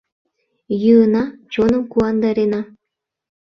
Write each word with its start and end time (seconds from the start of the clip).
Йӱына, 0.83 1.23
чоным 1.53 1.83
куандарена! 1.91 2.61